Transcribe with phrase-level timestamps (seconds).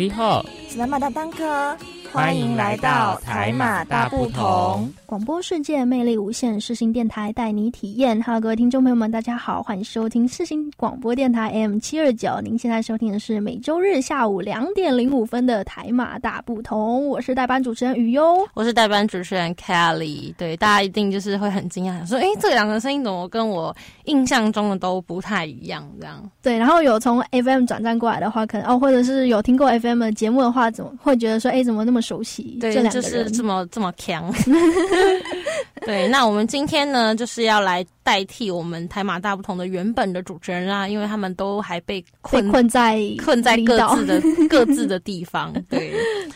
[0.00, 1.76] 你好，是马大当哥。
[2.10, 8.22] 欢迎来到台马大不同广播世界，魅力无限，世新电台带你体验。
[8.22, 12.40] Hello，各位听众朋友们，大家好，欢迎收听世新广播电台 M 七二九。
[12.40, 20.32] 您现在收听的是每周日下午两点零五分的台马大不同，我是代班主持人雨优，我是代班主持人 Kelly。
[20.38, 25.84] 对，大家一定就是会很惊讶，说，哎，这两个声音怎么跟我印象中的都不太一样？
[25.98, 26.22] 这样。
[26.40, 32.00] 对，然后有从 FM 转战过来的话，可能哦，或者是有听过 FM 的节目的话，怎么会觉得说，哎，怎么那么？
[32.00, 34.32] 熟悉，对，就是这么这么强。
[35.86, 45.52] 对，那我们今天呢，就是要来代替我们台马大不同的原本的主持人啦，因为他们都还被困困在困在各自的各自的地方。
[45.70, 45.90] 对，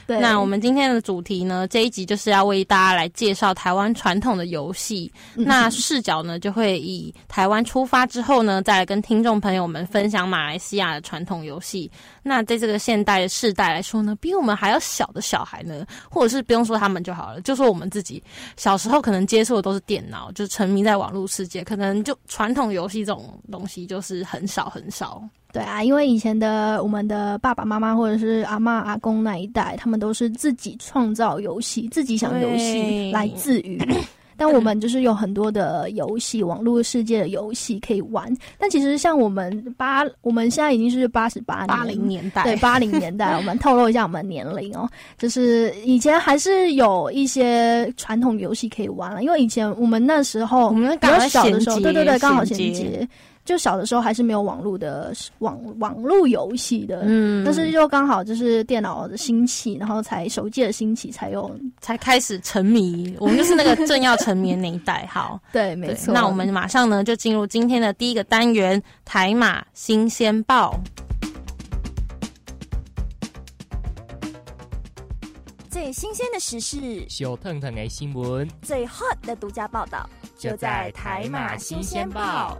[0.06, 0.18] 对。
[0.18, 5.12] 那我们今天的主题呢，这一集就是要为大家来介绍台湾传统的游戏。
[5.34, 11.90] 那视角呢，就会以台湾出发之后呢，再来跟听众朋友们分享马来西亚的传统游戏。
[12.22, 18.22] 那在这个现代的世代来说呢，比我们还要小的小孩呢，或者是不用说他们就好了，就说我们自己
[18.56, 25.22] 小时候可能接触的都是电脑，就沉迷在网络世界，可能就传统游戏这种东西就是很少很少。
[25.52, 33.80] 对啊，因为以前的我们的爸爸妈妈或者是阿妈阿公那一代，他们都是自己创造游戏，自己想游戏来自于。
[34.36, 38.34] 但我们 就是有很多的游戏，网络世界的游戏可以玩。
[38.58, 44.88] 但其实像我们八，我们现在已经是八十八八零年代，对八零年代，我们透露一下我们年龄哦，
[45.18, 53.06] 就是以前还是有一些传统游戏可以玩了，因为以前我们那时候我们刚好小的时候，对对对，刚好衔接。
[53.44, 63.14] 就小的时候还是没有网络的网网络游戏的，嗯，但是就刚好就是电脑的兴起，然后才手机的兴起，才有才开始沉迷。
[63.20, 66.14] 我们就是那个正要沉迷那一代，好，对，没错。
[66.14, 70.80] 那我们马上呢就进入今天的第一个单元——台马新鲜报。
[75.68, 82.56] 最新鲜的时事，小腾腾的新闻，最 hot 的独家报道，就在台马新鲜报。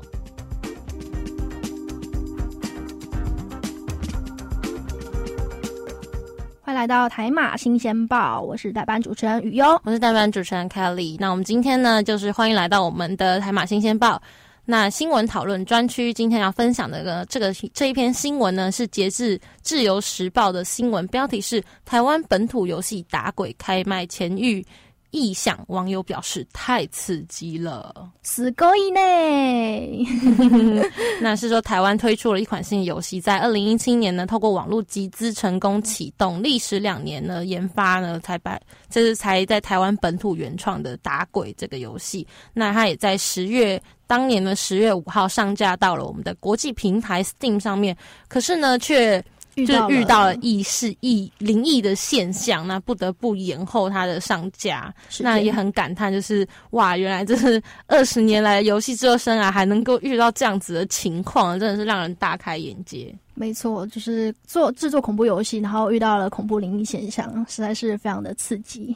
[6.67, 11.15] 欢迎来到台马新鲜报，我是代班主持人雨优，我是代班主持人 Kelly。
[11.21, 14.21] 那我们今天呢，就是欢迎来到我们的台马新鲜报。
[14.65, 24.65] 那新闻讨论专区，今天要分享的这个这一篇新闻呢，是截至自由时报的新闻，标题是台湾本土游戏打鬼开卖前遇。
[25.15, 30.05] 意向，网友表示太刺激了，死狗以内。
[31.23, 38.59] 那是说台湾推出了一款新游戏，在二零一七年呢，透过网络集资成功启动，历时两年呢，研发呢才把
[38.91, 42.27] 这是才在台湾本土原创的打鬼这个游戏。
[42.53, 49.25] 那它也在十月当年的十月五号上架到了我们的国际平台 Steam 上面，可是呢却。
[49.67, 54.93] 就遇到了异事、异灵异的现象，那不得不延后它的上架。
[55.21, 63.15] 那也很感叹，就是哇，原来这是二十年来游戏制作生涯还能够遇到这样子的情况，真的是让人大开眼界。
[63.35, 68.95] 没错，就是做制作恐怖游戏，然后遇到了恐怖灵异现象，实在是非常的刺激。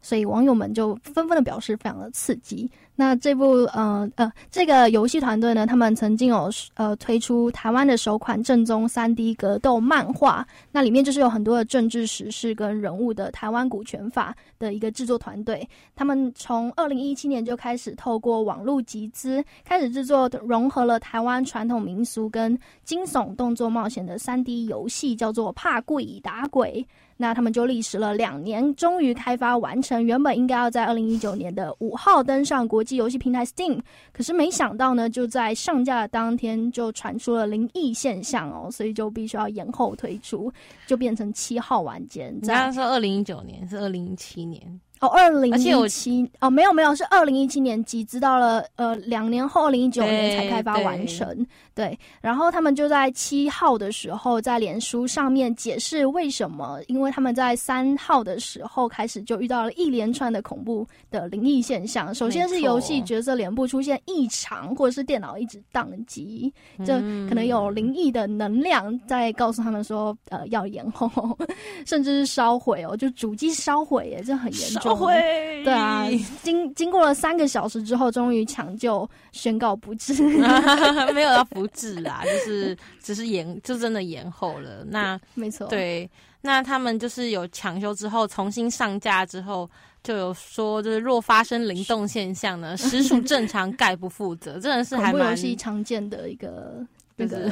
[0.00, 2.70] 所以网友们就纷纷的表示非常的刺激。
[3.00, 15.66] 那这部呃呃这个游戏团队呢，他们曾经有呃推出台湾的首款正宗三 D 格斗漫画，那里面就是有很多的政治时事跟人物的台湾股权法的一个制作团队。
[15.94, 26.84] 他们从二零一七年就开始透过网络集资，开始制作融合了台湾传统民俗跟惊悚动作冒险的三 D 游戏，叫做《怕鬼打鬼》。
[27.20, 30.02] 那他们就历时了两年，终于开发完成。
[30.02, 33.80] 原本应该要在二零一九年的五号登上国际游戏平台 Steam，
[34.12, 40.50] 可是没想到呢，就在上架的当天就传出了灵异现象哦，所以就必须要延后推出，
[40.86, 42.32] 就变成七号晚间。
[42.46, 44.80] 刚刚说二零一九年是二零一七年。
[45.00, 51.46] 哦，二零一七哦，没有没有，是二零一七年集资到了呃两年后，二零一九年才开发完成。
[51.78, 62.12] 对，然后他们就在七号的时候在脸书上面解释为什么，因为他们在三号的时候开始就遇到了一连串的恐怖的灵异现象。
[62.12, 66.52] 首先是游戏角色脸部出现异常，或者是电脑一直宕机，
[66.84, 66.98] 这
[67.28, 71.08] 可能有灵异的能量在告诉他们说，呃，要延后，
[71.86, 74.96] 甚至是烧毁哦，就主机烧毁耶，这很严重。
[74.96, 75.14] 会
[75.62, 76.08] 对啊，
[76.42, 80.24] 经经过了三个小时之后，终于抢救宣告不治，
[81.14, 84.84] 没有要不治啦，就是 只是延，就真的延后了。
[84.88, 86.10] 那没错，对，
[86.40, 89.68] 那他们就是有抢修之后重新上架之后，
[90.02, 96.84] 就有说就是若发生灵动现象呢， 实属正常，概不负责，真的是还蛮常见的一个。
[97.20, 97.50] 那个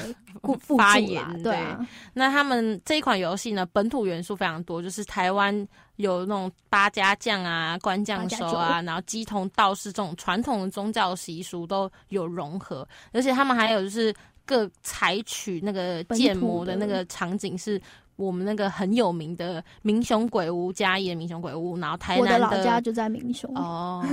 [0.61, 1.85] 发言，对啊。
[2.15, 5.67] 那他们这一款游戏呢，本土元素非常多，就是台湾
[5.97, 14.15] 有那种八家将啊、关将手啊，然后鸡同道士这种传统的宗教习俗都有融合，而且他们还有就是
[14.45, 17.81] 各采取那个建模的那个场景是。
[18.17, 24.05] 我们那个很有名的明雄鬼屋，嘉义的明雄鬼屋，然后台南的老家就在明雄哦，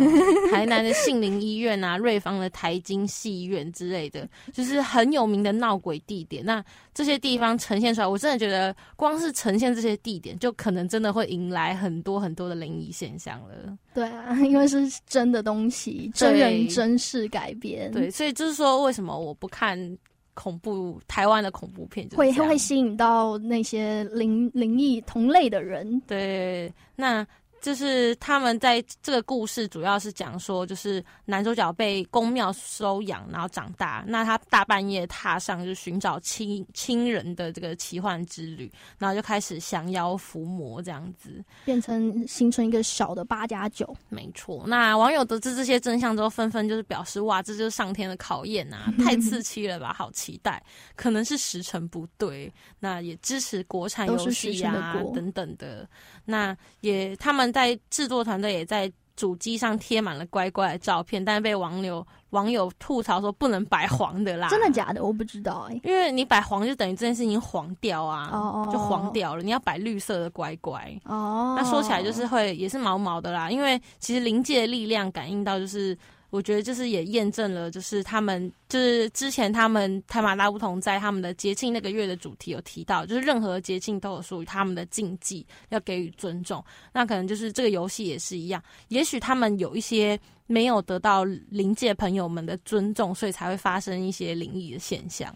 [0.52, 6.44] 台南的杏林医院啊，瑞芳的台金戏院之类的，就是很有名的闹鬼地点。
[6.46, 6.64] 那
[6.94, 13.78] 这些地方呈现出来，我真的觉得光是呈现这些地点，就可能真的会迎来很多很多的灵异现象了。
[13.94, 17.92] 对啊，因为是真的东西，真人真事改编。
[17.92, 19.98] 对，所以就是说，为什么我不看？
[20.34, 26.00] 恐怖台湾的恐怖片会会吸引到那些灵灵异同类的人。
[26.08, 27.26] 对，那。
[27.64, 34.04] 就是他们在这个故事主要是讲说，就是男主角被公庙收养，然后长大。
[34.06, 43.96] 那他大半夜踏上就寻找亲亲人的这个奇幻之旅，然后就开始降妖伏魔这样子，变成形成一个小的八加九。
[44.10, 44.66] 没错。
[44.68, 50.62] 那网友得知这些真相之后，纷纷就是表示：哇，这就是上天的考验呐， 太刺激了吧，好期待！
[50.98, 55.88] 可能是时辰不对，那也支持国产游戏啊等等的。
[56.26, 57.53] 那也他们。
[57.54, 64.50] 在制作团队也在主机上贴满了乖乖的照片，但是被网友网友吐槽说不能摆黄的啦。
[64.50, 65.04] 真的假的？
[65.04, 65.80] 我不知道哎。
[65.84, 69.44] 因为你摆黄就等于这件事情黄掉啊，就黄掉了。
[69.44, 70.92] 你要摆绿色的乖乖。
[71.06, 71.56] 哦。
[71.58, 75.98] 那说起来就是会也是毛毛的啦，因为其实灵界的力量感应到就是。
[76.34, 86.66] 我觉得就是也验证了，就是他们就是之前他们台马拉不同在他们的节庆那个月的主题有提到，就是任何节庆都有属于他们的禁忌，要给予尊重。
[86.92, 95.32] 那可能就是这个游戏也是一样，也许他们有一些没有得到灵界朋友们的尊重，所以才会发生一些灵异的现象。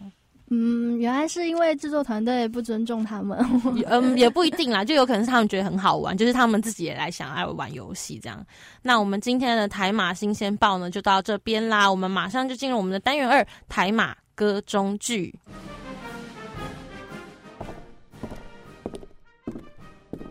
[0.50, 3.38] 嗯，原来是因为制作团队不尊重他们。
[3.86, 8.42] 嗯，也不一定啦，就有可能是他们觉得很好玩，就是他们自己也来想爱玩游戏这样。
[8.80, 11.90] 那我们今天的台马新鲜报呢，就到这边啦。
[11.90, 15.34] 我们马上就进入我们的单元二台马歌中剧。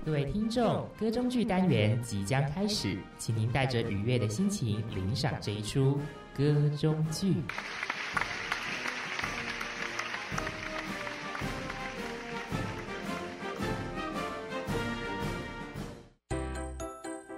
[0.03, 5.99] 各位听众，歌中剧单元即将开始，请您带着愉悦的心情领赏这一出
[6.35, 6.43] 歌
[6.79, 7.35] 中剧。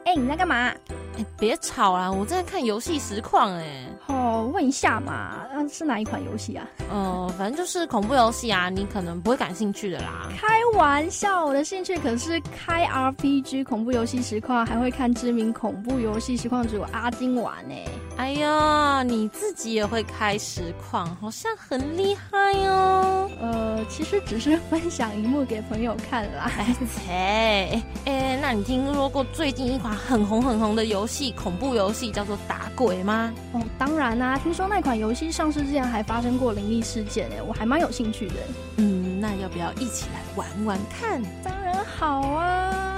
[0.09, 0.73] 哎，你在干嘛？
[1.19, 2.09] 哎，别吵啦！
[2.09, 3.85] 我在看游戏实况哎。
[4.07, 6.65] 哦，问一下嘛，那是哪一款游戏啊？
[6.89, 10.29] 呃，反正就是恐怖游戏啊，你可能不会感兴趣的啦。
[10.39, 17.75] 开玩笑，我的兴趣可是开 RPG 恐怖游戏实况，还会看知名恐怖游戏实况主阿金玩呢。
[18.15, 23.29] 哎呀，你自己也会开实况，好像很厉害哦。
[23.41, 26.49] 呃，其实只是分享一幕给朋友看啦。
[27.09, 33.33] 哎，哎，那你听说过最近一款很红很红的游戏，恐怖游戏叫做打鬼吗？
[33.53, 38.35] 哦，当然啦，听说那款游戏上市之前还发生过灵异事件哎，我还蛮有兴趣的。
[38.77, 41.21] 嗯，那要不要一起来玩玩看？
[41.43, 42.88] 当然好啊。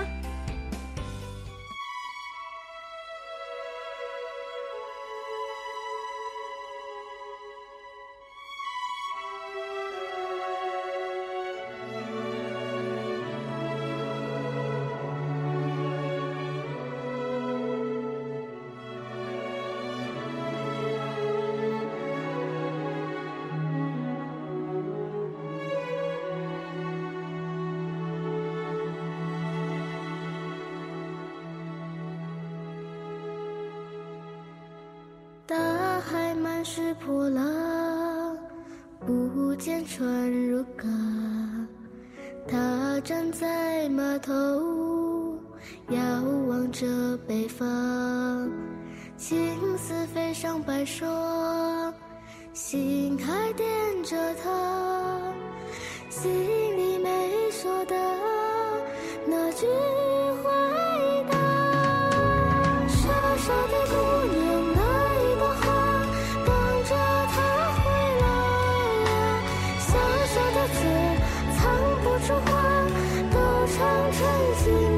[74.12, 74.22] 春
[74.58, 74.91] 去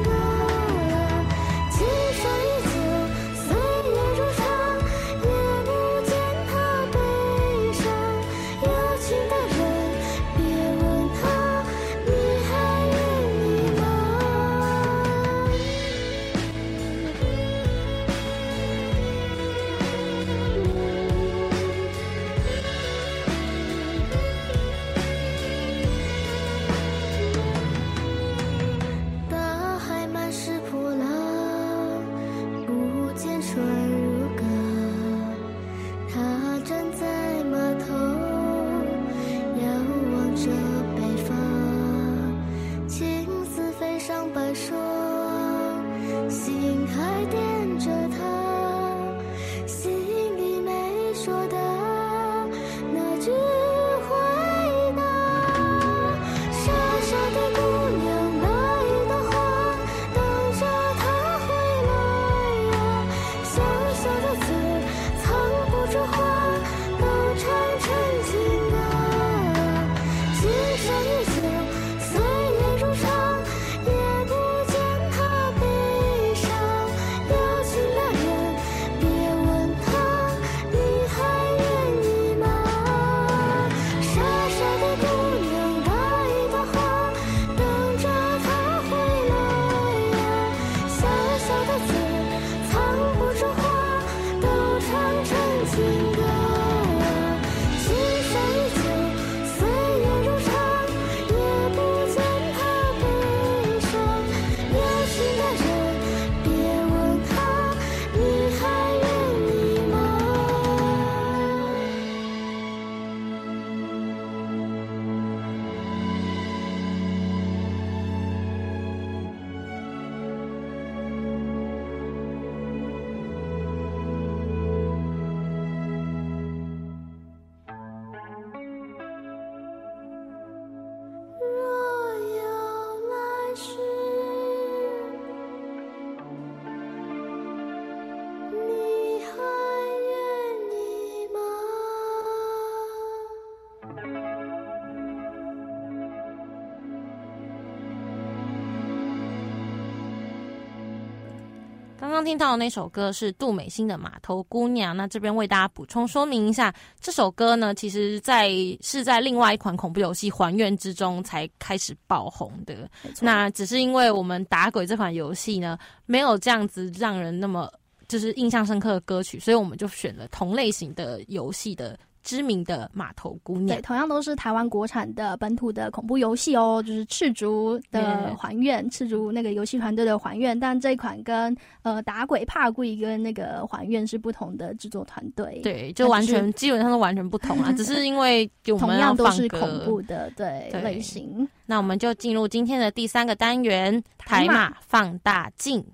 [152.24, 158.50] 刚听到的那首歌是杜美心的《码头姑娘》，那这边为大家补充说明一下，这首歌呢，其实在
[158.80, 162.88] 是在另外一款恐怖游戏《还愿》之中才开始爆红的。
[163.20, 167.70] 那只是因为我们打鬼这款游戏呢，没有这样子让人那么
[168.08, 171.98] 就是印象深刻的歌曲，所以我们就选了同类型的游戏的。
[172.24, 195.84] 知名的码头姑娘，对，同样都是台湾国产的本土的恐怖游戏哦，就是赤足的还愿，赤足那个游戏团队的还愿，但这一款跟呃打鬼怕鬼跟那个还愿是不同的制作团队，对，就完全基本上都完全不同啊，只是因为同样都是恐怖的对类型，那我们就进入今天的第三个单元台马放大镜。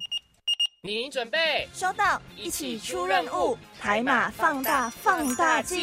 [0.82, 5.78] 您准备收到，一起出任务，台马放大放大镜。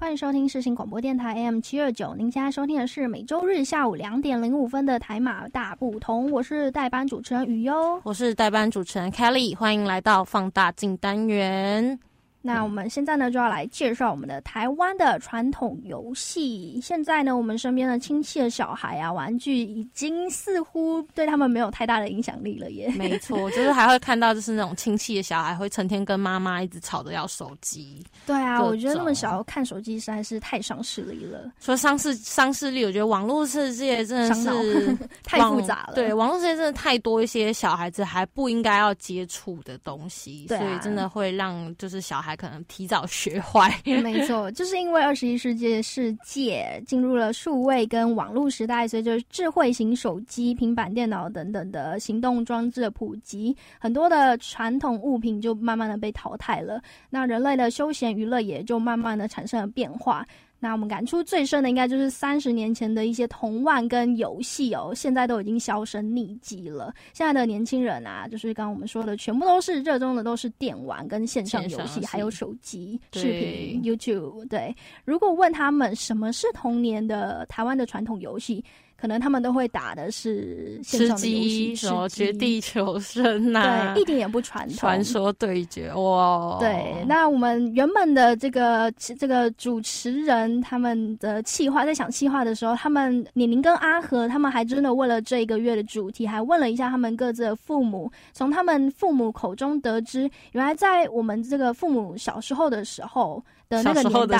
[0.00, 12.00] 欢迎收听世新广播电台 AM 七二九，您现在收听的是每周日下午两点零五分的台马大不同，我是代班主持人雨优，我是代班主持人 Kelly，欢迎来到放大镜单元。
[12.44, 16.80] 那我们现在呢，就要来介绍我们的台湾的传统游戏。
[16.82, 22.92] 现在呢，我们身边的亲戚的小孩啊，玩具已经似乎对他们没有太大的影响力了耶。
[22.98, 28.04] 没错，就是还会看到，就是那种亲戚的小孩会成天跟妈妈一直吵着要手机。
[28.26, 31.52] 对啊，我觉得那么小看手机实在是太伤视力了。
[31.60, 35.94] 说伤视伤视力，我觉得网络世界真的是 太复杂了。
[35.94, 42.31] 对，网络世界真的太多一些小孩子还不应该要接触的东西，所以真的会让就是小孩。
[42.36, 43.72] 可能提早学坏，
[44.02, 60.26] 没错，就是因为二十一世纪世界进入了数位跟网络时代，随着智慧型手机、平板电脑等等的行动装置的普及，很多的传统物品就慢慢的被淘汰了，那人类的休闲娱乐也就慢慢的产生了变化。
[60.62, 66.94] 那我们感触最深的，应该就是三十年前的一些童玩跟游戏哦，现在都已经销声匿迹了。
[67.12, 74.46] 现在的年轻人啊，就是刚刚我们说的，全部都是热衷的都是电玩跟线上游戏，还有手机视频 YouTube。
[74.46, 74.72] 对，
[75.04, 78.64] 如果问他们什么是童年的台湾的传统游戏？
[79.02, 84.76] 可能他们都会打的是吃鸡，什么绝地求生呐，对，一点也不传统。
[84.76, 87.04] 传说对决哇，对。
[87.08, 103.42] 那我们原本的这个这个主持人他们的企划，在想企划的时候，他们李宁跟阿和他们还真的为了这一个月的主题，还问了一下他们各自的父母，从他们父母口中得知，原来在我们这个父母小时候的时候。
[103.72, 104.38] 的那个年代，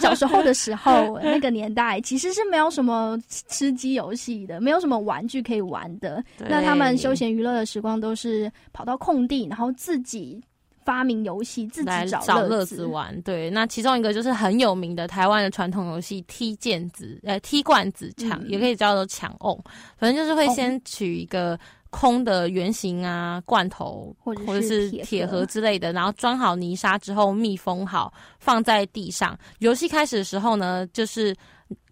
[0.00, 6.22] 小时候的时候，那个年代其实是没有什么吃鸡游戏的，没有什么玩具可以玩的。
[6.38, 10.42] 那他们休闲娱乐的时光都是跑到空地，然后自己
[10.84, 11.90] 发明游戏，自己
[12.24, 13.20] 找乐子玩。
[13.22, 19.58] 对，那其中一个就是很有名的台湾的传统游戏踢毽子，呃，踢罐子抢，也可以叫做抢瓮。
[19.96, 21.58] 反正就是会先取一个。
[21.88, 29.38] 空的圆形啊，罐头或者是铁盒之类的，然后装好泥沙之后密封好，放在地上。
[29.60, 31.34] 游戏开始的时候呢，就是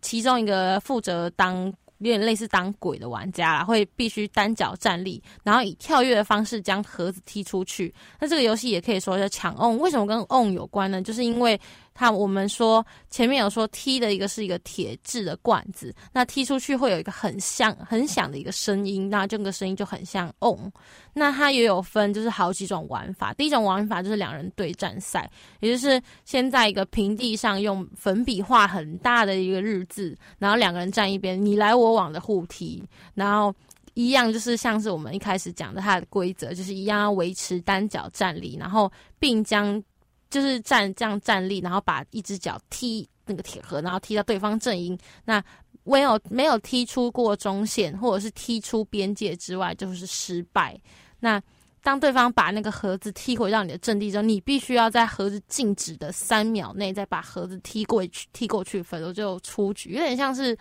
[0.02, 1.72] 其中一个负责当
[2.10, 7.92] 有点类似当鬼的玩家啦，会必须单脚站立，然后以跳跃的方式将盒子踢出去。
[8.20, 9.78] 那这个游戏也可以说叫抢 on。
[9.78, 11.02] 为什么跟 on 有关呢？
[11.02, 11.60] 就是因为。
[11.94, 20.70] 他我们说前面有说踢的一个是一个铁质的罐子，那踢出去会有一个很像很响的一个声音，那这个声音就很像嗡。
[21.12, 32.82] 那它也有分就是好几种玩法，第一种玩法就是两人对战赛，也就是先在一个平地上用粉笔画很大的一个日字，然后两个人站一边，你来我往的互踢，
[33.14, 33.54] 然后
[33.94, 39.80] 一样就是像是我们一开始讲的它的规则，就是一样要维持单脚站立，然后并将。
[40.34, 44.98] 就是站这样站立，然后把一只脚踢那个铁盒，然后踢到对方阵营。
[45.24, 45.40] 那
[45.84, 50.76] 没有没有踢出过中线，或者是踢出边界之外，就是失败。
[51.20, 51.40] 那
[51.84, 59.92] 当对方把那个盒子踢回到你的阵地之后，你必须要在盒子静止的三秒内再把盒子踢过去，踢过去，否则就出局。
[59.92, 60.58] 有点像是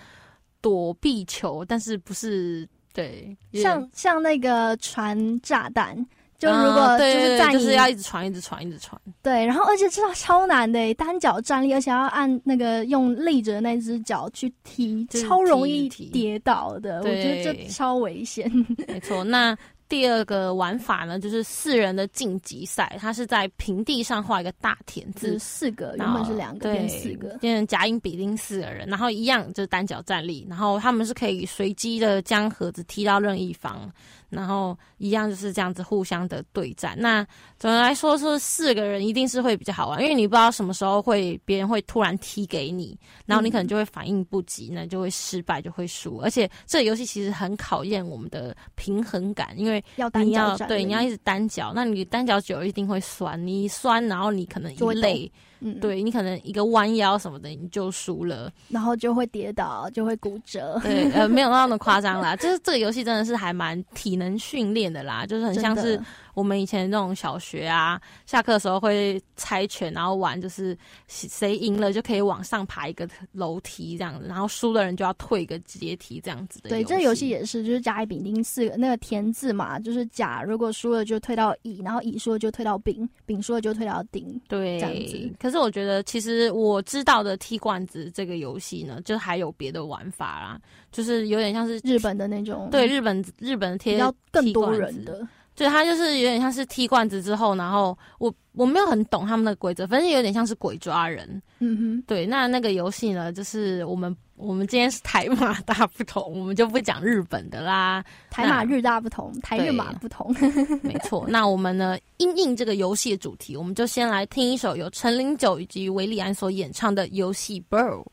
[0.61, 6.05] 躲避球，但是不是对，像像那个传炸弹。
[6.39, 8.99] 就如果就是在就是要一直传，一直传，一直传。
[9.21, 16.99] 对，然后而且这超难的，单脚站立，而且要按那个用立着那只脚去踢，超容易跌倒的。
[16.99, 18.51] 我觉得这超危险。
[18.87, 19.57] 没错，那。
[19.89, 33.87] 第二个玩法呢，就是四人的晋级赛，它是在平地上画一个大田字，四个原本是两个变四个，变成甲乙丙丁四个人，然后一样就是单脚站立，然后他们是可以随机的将盒子踢到任意方。
[34.33, 36.95] 然后一样就是这样子互相的对战。
[36.97, 37.25] 那
[37.57, 46.17] 总的来说，是四个人一定是会比较好玩，因为你不知道什么时候会别人会突然踢给你，然后你可能就会反应不及，那就会失败，就会输。
[46.17, 55.31] 而且这个游戏其实很考验我们的平衡感，因为要你要对你要一直单脚，那你单脚久一定会酸，你一酸，然后你可能一累。
[55.63, 60.79] 嗯，对你可能一个弯腰什么的你就输了，然后就会跌倒，就会骨折。
[60.83, 65.99] 对，呃，没有那么夸张啦，就是这个游戏真的是还蛮体能训练的啦，就是很像是。
[66.33, 76.69] 我们以前那种小学啊，下课的时候会猜拳，然后玩，就是谁赢了就可以往上爬一个楼梯这样子，然后输的人就要退一个阶梯这样子的。
[76.69, 84.39] 对，这游戏也是，就是甲乙丙丁四个那个田字嘛，就是甲如果输了就退到乙，然后乙输了就退到丙，丙输了就退到丁。
[84.47, 85.33] 对，这样子。
[85.39, 90.59] 可是我觉得，其实我知道的踢罐子这个游戏呢，就还有别的玩法啦，
[90.91, 95.27] 就是有点像是日本的那种，对，日本日本贴要更多人的。
[95.55, 101.41] 对，它就是有点像是踢罐子之后，然后我我没有很懂他们的规则，反正有点像是鬼抓人。
[101.59, 108.03] 嗯哼，对，那那个游戏呢，就是我们我们今天是台马大不同，我们就不讲日本的啦。
[108.29, 110.35] 台马日大不同，台日马不同。
[110.81, 118.11] 没错，那我们呢，因应这个游戏的主题，我们就先来听一首由陈零九以及维利安所演唱的游戏《b r o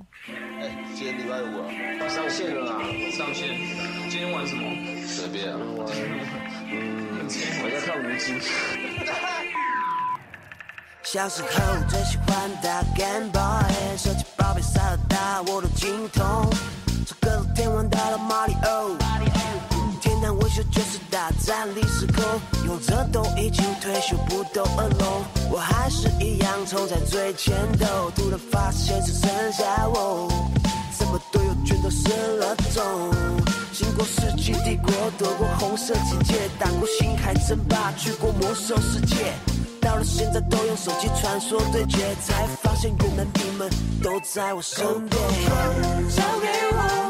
[0.61, 3.49] 哎，今天礼拜五啊，上线了啊，上线。
[4.11, 5.07] 今天玩什么？
[5.07, 6.40] 随便玩。
[7.63, 8.41] 我要看无极。
[11.03, 11.49] 小时候
[11.89, 16.49] 最喜欢打 Game Boy，手机宝贝塞尔达我都精通，
[17.07, 18.91] 从格斗天王到了马里奥，
[20.01, 22.25] 天堂维修就是大战历史空，
[22.67, 30.29] 勇者都已经退休不斗恶龙，我还是一样冲在最前头，突然发现只剩下我，
[30.97, 32.81] 什么都有全都失了踪。
[33.73, 39.33] 经过世纪帝国，躲过红色警戒，打过星海争霸，去过魔兽世界，
[39.81, 43.71] 到了现在都用手机传说对决，才发现原来你们
[44.03, 45.23] 都在我身边。
[46.09, 47.10] 交给，我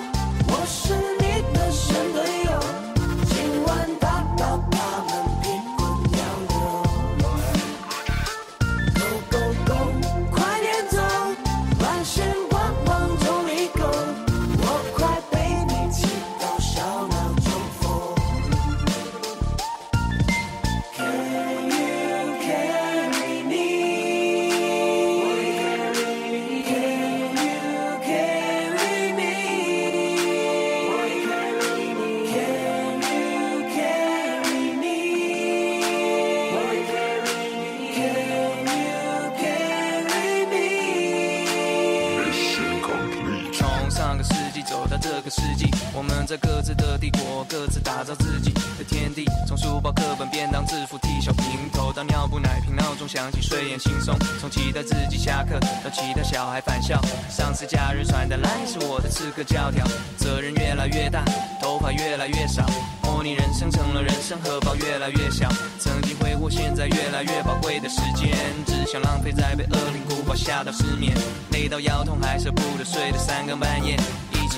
[45.00, 49.24] 这个世纪我们在各自的帝国，各自打造自己的天地。
[49.46, 54.14] 从书包、课本、便当、制服、T 小平头，到尿布、奶瓶、闹钟响起，睡眼惺忪。
[54.38, 57.00] 从期待自己下课，到期待小孩返校。
[57.30, 59.84] 上次假日传的来是我的刺客教条。
[60.18, 61.24] 责任越来越大，
[61.60, 62.64] 头发越来越少。
[63.02, 65.48] 模拟人生成了人生荷包越来越小。
[65.78, 68.36] 曾经挥霍，现在越来越宝贵的时间，
[68.66, 71.16] 只想浪费在被恶灵古堡吓到失眠，
[71.52, 73.98] 累到腰痛还舍不得睡的三更半夜。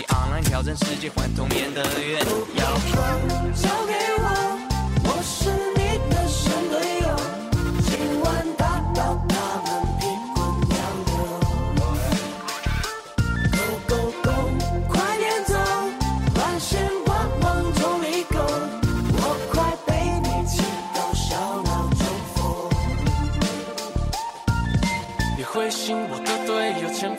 [0.09, 2.21] 昂然挑战世界，换童年的愿。
[3.55, 4.12] 交给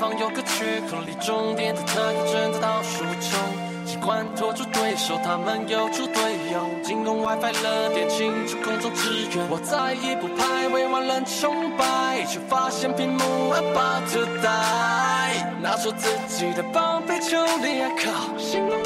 [0.03, 1.95] 方有个缺口离终点的特
[2.29, 9.47] 正在倒数中，习惯拖住对手，他们有出队友，进攻 WiFi 热，点清楚空中支援。
[9.49, 18.83] 我在一步排位玩冷崇拜，却发现屏幕 about to die，拿出自己的宝贝就离开，心动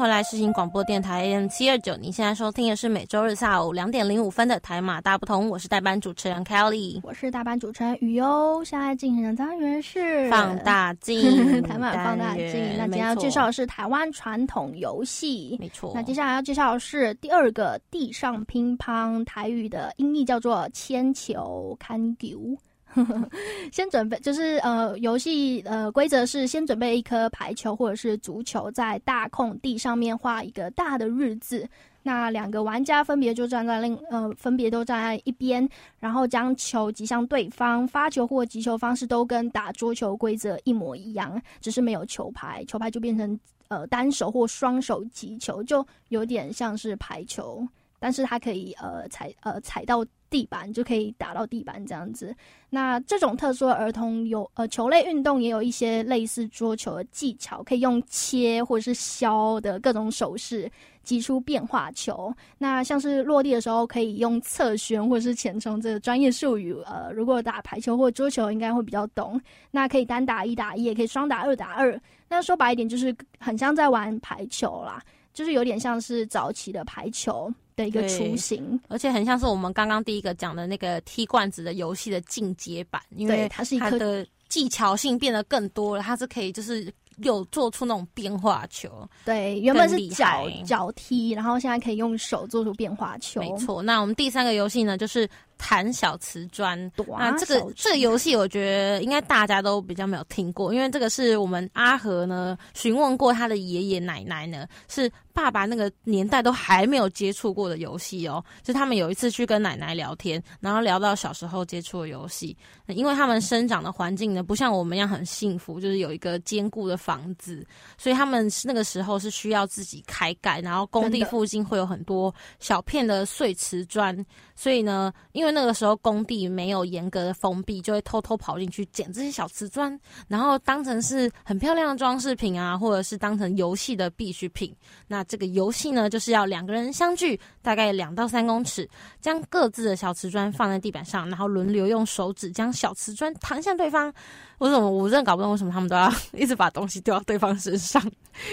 [0.00, 1.94] 回来，世新广播电台 AM 七二九。
[1.96, 8.64] 你现在收听的是每周日下午两点零五分的台马大不同，我是代班主持人 Kelly，我是代班主持人雨优。
[8.64, 11.20] 现在进行的单元是放大镜，
[11.64, 12.78] 台马放大镜。
[12.78, 15.92] 那今天要介绍的是台湾传统游戏，没错。
[15.94, 22.56] 那接下来要介绍的是第二个地上乒乓，台语的音译叫做铅球看球。
[23.72, 31.68] 先准备，就是呃，游戏呃规则是先准备一颗排球或者是足球，在大空地上面画一个大的日字。
[32.02, 37.86] 那两个玩家分别就站在另呃，分别都站在一边，然后将球击向对方。
[37.86, 47.66] 发球或击球方式都跟打桌球规则一模一样，只是没有球拍，球拍就变成呃单手或双手击球，就有点像是排球，
[47.98, 50.04] 但是它可以呃踩呃踩到。
[50.30, 52.34] 地板就可以打到地板这样子。
[52.70, 60.70] 那这种特殊的儿童有呃球类运动也有一些类似桌球的技巧，可以用切或者是削的各种手势
[61.02, 62.32] 击出变化球。
[62.56, 69.40] 那像是落地的时候可以用侧旋或者是前冲这个专业术语，呃，如果打排球或桌球应该会比较懂。
[69.72, 72.00] 那可以单打一打一，也可以双打二打二。
[72.28, 75.02] 那说白一点就是很像在玩排球啦，
[75.34, 77.52] 就是有点像是早期的排球。
[77.80, 89.08] 的一个雏形，而且很像是我们刚刚第一个讲的那个踢罐子的游戏的进阶版，因为它是它的技巧性变得更多了，它是可以就是有做出那种变化球。
[89.24, 93.40] 对，原本是脚脚踢，然后现在可以用手做出变化球。
[93.40, 95.28] 没错，那我们第三个游戏呢，就是。
[95.60, 108.42] 弹小瓷砖，那这个这个游戏，我觉得应该大家都比较没有听过，因为这个是我们阿和呢询问过他的爷爷奶奶呢，是爸爸那个年代都还没有接触过的游戏哦。
[108.62, 117.66] 就他们有一次去跟奶奶聊天，然后聊到小时候接触的游戏，因为他们生长的环境呢不像我们一样很幸福，就是有一个坚固的房子，
[117.98, 124.16] 所以他们那个时候是需要自己开盖，然后工地附近会有很多小片的碎瓷砖，
[124.60, 134.70] 所以呢，因为那个时候工地没有严格的封闭，就会偷偷跑进去捡这些小瓷砖，然后当成是很漂亮的装饰品啊，或者是当成游戏的必需品。
[135.08, 138.86] 那这个游戏呢，就是要两个人相距大概两到三公尺，
[139.18, 144.12] 将各自的小瓷砖放在地板上，然后轮流用手指将小瓷砖弹向对方。
[144.58, 148.02] 为什么我真的搞不懂为什么他们都要一直把东西丢到对方身上？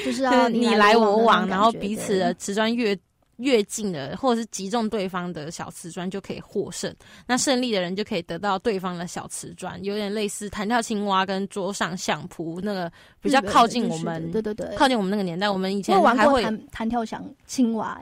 [0.06, 2.98] 就是你来我往， 然后彼此的瓷砖越。
[3.38, 6.94] 越近的，或者是击中对方的小瓷砖就可以获胜。
[7.26, 15.50] 那胜利的人就可以得到对方的小瓷砖，有点类似弹跳青蛙跟桌上相扑那个比较靠近我们，对对对，靠近我们那个年代。
[15.50, 18.00] 我们以前玩过弹弹跳响青蛙，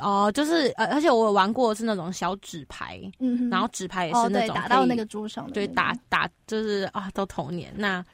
[0.00, 7.72] 哦，就是呃，而且我有玩过是那种小纸牌，嗯，然后纸牌也是那种打到那个桌上，对，打打就是啊，都童年。
[7.76, 8.04] 那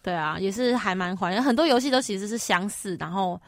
[0.00, 3.40] 对啊，也是还蛮怀念，很多游戏都其实是相似，然后。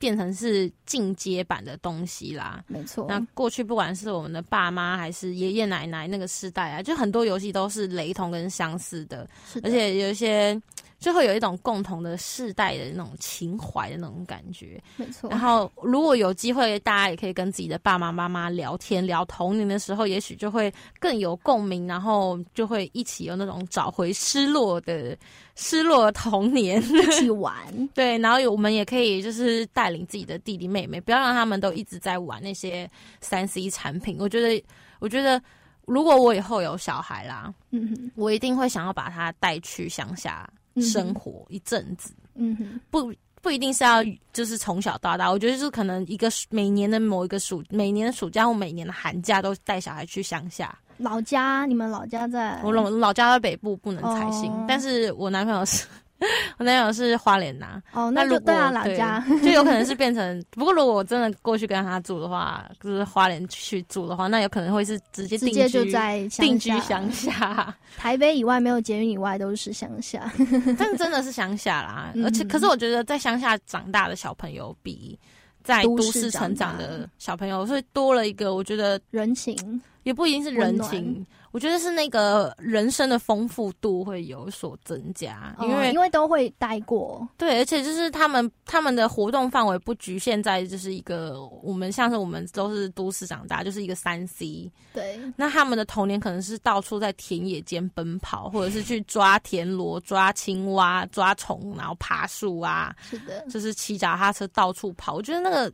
[0.00, 3.06] 变成是进阶版的东西啦，没错。
[3.08, 9.28] 那过去不管是我们的爸妈还是爷爷奶奶那个时代啊，就很多游戏都是雷同跟相似的，
[9.62, 10.60] 而且有一些。
[11.00, 15.30] 就会有一种共同的世代的那种情怀的那种感觉，没错。
[15.30, 25.16] 然后如果有机会，大家也可以跟自己的爸爸妈妈聊天，聊童年的时候，也许就会更有共鸣，然后就会一起有那种找回失落的
[25.56, 27.56] 失落童年，一起玩。
[27.94, 32.88] 对，然后我们也可以就是带领自己的弟弟妹妹，不要让他们都一直在玩那些
[33.22, 34.18] 三 C 产品。
[34.20, 34.62] 我觉得，
[34.98, 35.42] 我觉得
[35.86, 40.46] 如果我以后有小孩啦，嗯，我一定会想要把他带去乡下。
[40.80, 50.78] 生活一阵子，嗯哼，不不一定是要就是从小到大，我觉得就是可能一个每年的某一个暑，每年的暑假或每年的寒假都带小孩去乡下。
[50.98, 52.60] 老家，你们老家在？
[52.62, 55.86] 我老老家在北部，不能采信，但是我男朋友是。
[56.58, 60.44] 我男友是花莲呐，哦，那就对啊，老家就有可能是变成。
[60.50, 67.74] 不过如果我真的过去跟他住的话，就是花莲去住的话，那有可能会是直接直接就在定居乡下。
[67.96, 70.30] 台北以外没有捷运以外都是乡下，
[70.78, 72.12] 但真的是乡下啦。
[72.24, 75.18] 而且，可是我觉得在乡下长大的小朋友比
[75.64, 81.24] 在都市成长的小朋友，所以多了一个我觉得人情，也不一定是人情。
[81.52, 105.14] 我觉得是那个人生的丰富度会有所增加，因为因为都会待过，对，而且就是他们他们的活动范围不局限在就是一个我们像是我们都是都市长大，就是一个三 C，对，那他们的童年可能是到处在田野间奔跑，或者是去抓田螺、抓青蛙、抓虫，然后爬树啊，是的，就是骑脚踏车到处跑。
[105.14, 105.72] 我觉得那个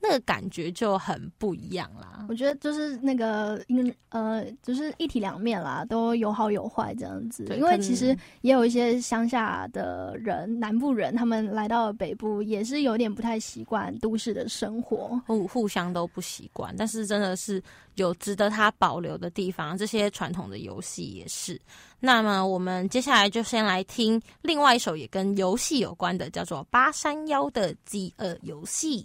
[0.00, 2.26] 那个感觉就很不一样啦。
[2.28, 7.46] 我觉得就是那个，因呃，就是一体两面啦，都有好有坏这样子。
[7.56, 16.74] 因为其实也有一些乡下的人，南部人，他们来到北部也是有点不太习惯都市的生活，互互相都不习惯。
[16.76, 17.62] 但是真的是
[17.94, 21.60] 有值得他保留的地方，这些传统的游戏也是。
[21.98, 29.02] 那么我们接下来就先来听另外一首也跟游戏有关的，叫做《八山腰的饥饿游戏》。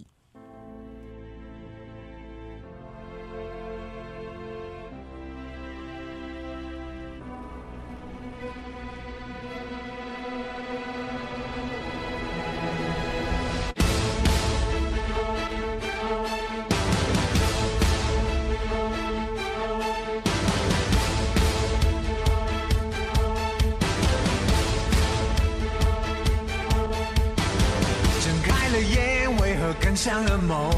[30.04, 30.68] 像噩梦，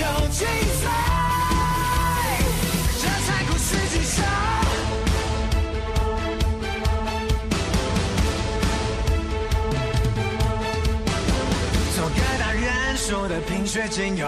[0.00, 0.46] 有精
[0.80, 0.86] 彩
[3.00, 4.16] 这残酷世界上？
[11.96, 14.24] 做个大人说的品学兼优，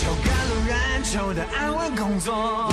[0.00, 2.72] 求个路人求的安稳工作，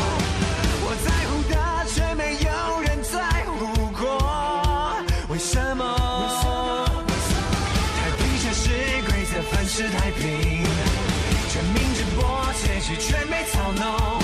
[13.37, 14.16] 局却没操弄，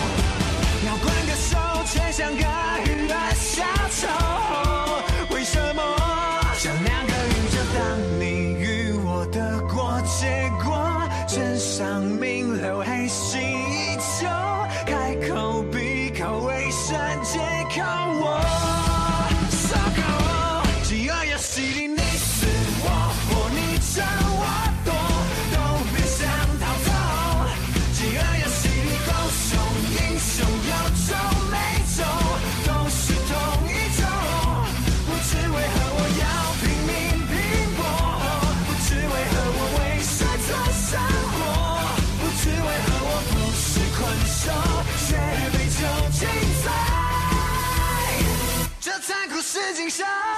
[49.94, 50.33] 世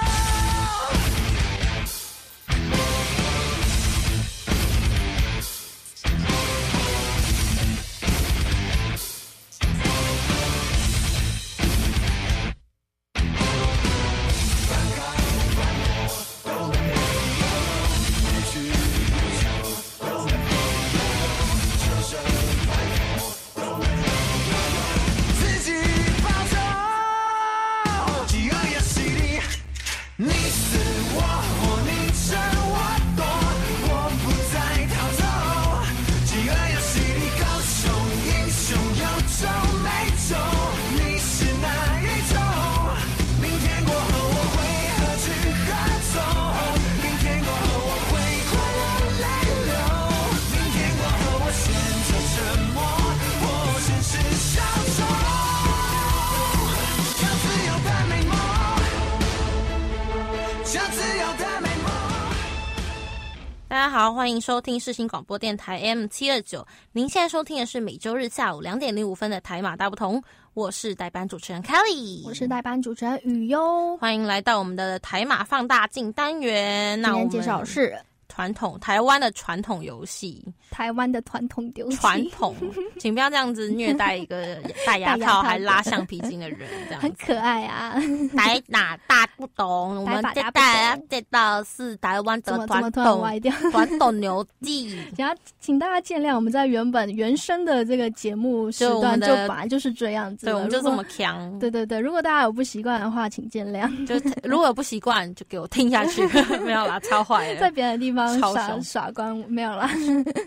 [64.26, 66.66] 欢迎收听世新广播电台 M 七二九。
[66.90, 70.20] 您现在收听的是每周日下午两点零五分的台马大不同。
[70.52, 73.96] 我是代班主持人 Kelly，我是代班主持人雨优。
[73.98, 77.00] 欢迎来到我们的台马放大镜单元。
[77.00, 77.96] 那我们介绍是
[78.28, 82.56] 传统台湾的传统游戏，台湾的传统游戏，传统，
[82.98, 87.94] 请不要这样子虐待一个戴牙套还拉橡皮筋的人，这样很可爱啊。
[88.36, 93.22] 台哪大不懂，我们这代这道是台湾的传统
[93.70, 94.98] 传统游戏。
[95.14, 95.26] 请
[95.60, 101.58] 请大家见谅，我们在原本原生的这个节目时段就本来就是这样子，对，我们就这么强。
[101.58, 103.90] 对对对，如果大家有不习惯的话，请见谅。
[104.06, 106.26] 就 如果不习惯，就给我听下去，
[106.64, 108.38] 没有啦，超坏在别的地方。
[108.38, 109.90] 耍耍官没有啦，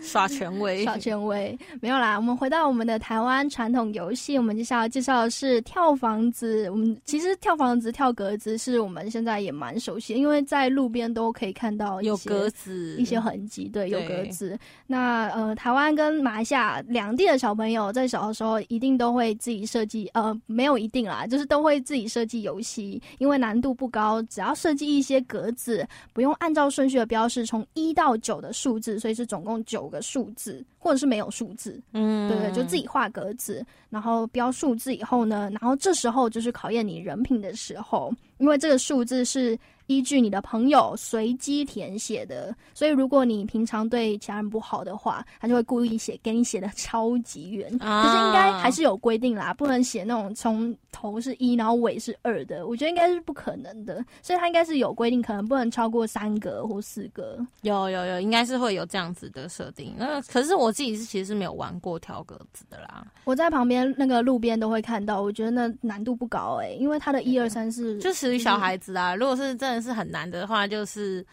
[0.02, 2.16] 耍权威，耍权威没有啦。
[2.16, 6.68] 我们回到我们的台湾传统游戏，我们接下来介绍的是跳房子。
[6.70, 13.64] 我们其实跳房子、跳格子是我们现在也蛮熟悉，因为在路边都可以看到有格子一些痕迹。
[13.72, 14.58] 对，有格子。
[14.86, 27.66] 那呃，台湾跟马来西亚两地的小朋友在小的时候一定都会自己设计，呃，没有一定啦，就是都会自己设计游戏，因为难度不高，只要设计一些格子，不用按照顺序的标示从。
[27.74, 39.56] 一到九的数字，所以是总共九个数字，或者是没有数字，嗯，对对，就自己画格子，然后标数字以后呢，然后这时候就是考验你人品的时候，因为这个数字是。
[39.90, 47.68] 依据你的朋友随机填写的，所以如果你平常对其他人不好的话，他就会故意写给你写的 超级远。
[47.76, 52.68] 可是应该还是有规定啦，不能写那种从头是一，然后尾是二的。
[52.68, 57.44] 我觉得应该是不可能的，所以他应该是有规定，可能不能超过三格或四格。
[57.62, 59.92] 有有有，应该是会有这样子的设定。
[59.98, 63.04] 那可是我自己是其实是没有玩过挑格子的啦。
[63.24, 69.16] 我在旁边那个路边都会看到，我觉得那难度不高哎，因为它的一二三四就属于小孩子啊。
[69.16, 69.79] 如果是真的。
[69.82, 71.24] 是很难的话，就是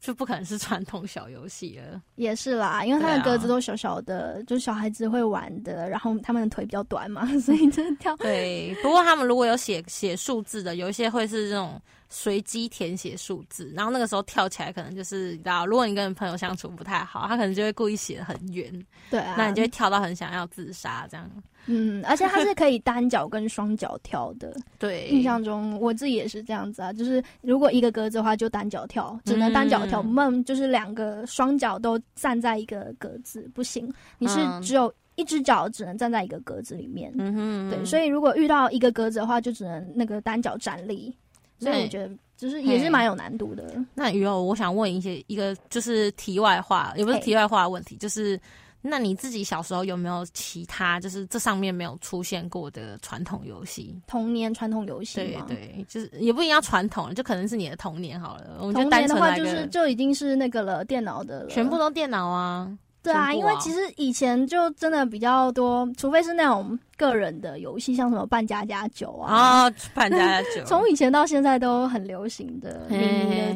[0.00, 2.00] 就不可能是传统小游戏了。
[2.16, 5.88] 也是啦，因为它的格子都小小的，就小孩子会玩的。
[5.88, 8.16] 然后他们的腿比较短嘛，所以真的跳。
[8.16, 11.80] 对，不过他们如果有写写数字的，有一些会是这种。
[12.08, 18.72] 随机填写数字，然后那个时候跳起来，可能就是你知道，如果你跟朋友相处不太好，他可能就会故意写的很远，
[19.10, 21.30] 对啊，那你就会跳到很想要自杀这样。
[21.66, 24.56] 嗯，而且它是可以单脚跟双脚跳的。
[24.78, 29.98] 对，印象中我自己也是这样子啊，就是如果一个格子的话，就单脚跳，只能单脚跳。
[29.98, 37.12] 我们就是两个双脚都站在一个格子，不行，你是只有一只脚只能站在一个格子里面。
[37.18, 41.14] 嗯哼，对，所以如果遇到一个格子的话，就只能那个单脚站立。
[41.58, 43.74] 所以我觉得就是也是蛮有难度的。
[43.94, 48.40] 那雨后，我想问一些一个就是题外话，也不是题外话的问题，就是
[48.80, 54.00] 那你自己小时候有没有其他就是这上面没有出现过的传统游戏？
[54.06, 58.58] 童年传统游戏对对，就是也不一定要传统，就可能是你的童年好了。
[58.72, 62.72] 童年的话，就是就已经是那个了，电脑的，全部都电脑啊。
[63.12, 72.86] 对啊，因为其实以前就真的比较多，除非是那种个人的游戏，像什么扮家家酒啊，啊，扮家家酒， 从以前到现在都很流行的，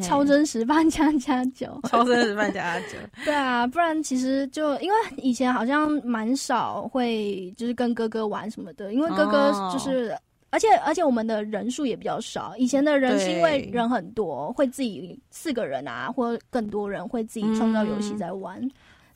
[0.01, 2.97] 超真实扮家家酒， 超真实扮家家酒。
[3.23, 10.17] 对啊，不然其实就因为以前好像蛮少会就是跟哥哥玩什么的，因为哥哥就是，
[10.49, 18.61] 而且而且我们的人数也比较少，以前的人是因为人很多，会自己四个人啊，或更多人会自己创造游戏在玩。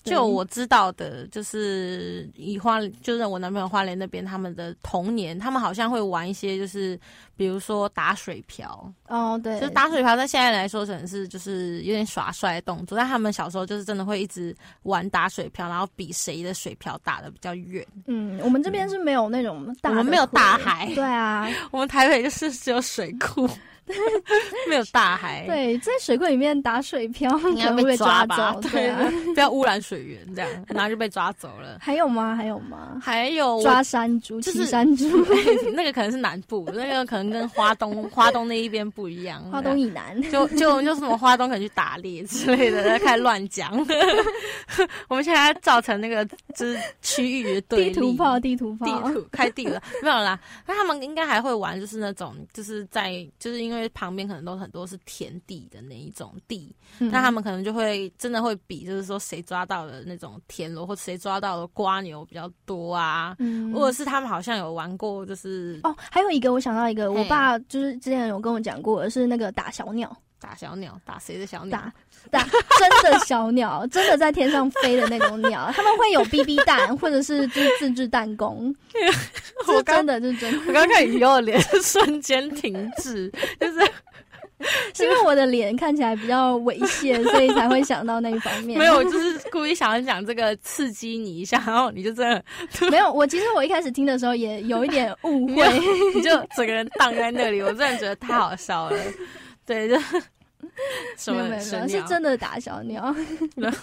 [0.10, 7.00] 就我知道的，就是以花，就是我男朋友花莲那边，他们的童年，他们好像会玩一些，就是
[7.38, 8.92] 比如说打水漂。
[9.08, 17.86] 哦，对，就是打水漂，在现在来说可能是就是有点耍帅的动作，但他们小时候就是真的会一直玩打水漂，然后比谁的水漂打的比较远。
[18.08, 20.92] 嗯，我们这边是没有那种，我们没有大海。
[20.94, 23.48] 对啊，我们台北就是只有水库。
[24.68, 31.78] 没有大海，对，在水库里面打水漂，应该被抓走，对，啊不要污染水源，这样，然后就被抓走了。
[31.80, 32.36] 还有吗？
[32.36, 33.00] 还有吗？
[33.02, 35.06] 还有抓山猪，就是山猪，
[35.74, 39.44] 那个可能是南部，那个可能跟花东 花东那一边不一样。
[39.52, 43.74] 花东以南，就就就什么花东可能去打猎之类的，开始乱讲。
[45.10, 46.24] 我们现在造成那个
[46.56, 50.40] 就是区域的对立，地图炮，地图炮，地图开地了，没有啦。
[50.66, 53.88] 那他们应该还会玩，就是那种，就是在，就是因为。
[53.94, 63.36] 旁边可能都很多是田地的那一种地，那他们可能就会真的会比，就是说谁抓到的那种田螺，或者谁抓到的瓜牛比较多啊，
[63.74, 71.78] 或者是他们好像有玩过，就是哦，还有一个我想到一个，我爸就是之前有跟我讲过，是那个打小鸟，打小鸟，打谁的小鸟？
[71.78, 71.94] 打
[72.30, 72.44] 打
[72.80, 78.76] 真的小鸟，真的在天上飞的那种鸟，他们会有 BB 弹，或者是就是自制弹弓。
[79.68, 83.80] 我真的是真的，我刚看雨友的脸瞬间停止，就是
[84.94, 88.80] 是因为我的脸看起来比较猥亵，所以才会想到那一方面。
[88.80, 92.44] 没有，就是故意想要讲这个刺激你一下，然后你就真的
[92.90, 93.12] 没有。
[93.12, 95.80] 我其实我一开始听的时候也有一点误会，
[96.16, 98.98] 你就整个人荡在那里，我真的觉得太好笑了。
[99.66, 99.96] 对，就
[101.18, 103.16] 什么没有是真的打小鸟
[103.56, 103.74] 没有。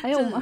[0.00, 0.40] 还有吗？